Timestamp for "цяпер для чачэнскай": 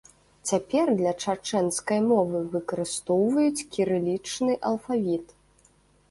0.49-1.99